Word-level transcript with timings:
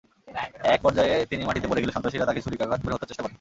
একপর্যায়ে 0.67 1.15
তিনি 1.31 1.43
মাটিতে 1.45 1.67
পড়ে 1.67 1.81
গেলে 1.81 1.95
সন্ত্রাসীরা 1.95 2.27
তাঁকে 2.27 2.43
ছুরিকাঘাত 2.45 2.79
করে 2.81 2.93
হত্যার 2.93 3.09
চেষ্টা 3.09 3.23
করে। 3.23 3.29